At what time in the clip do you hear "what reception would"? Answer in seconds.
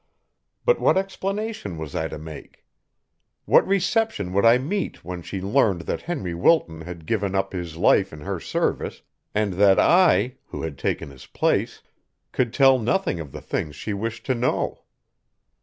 3.45-4.45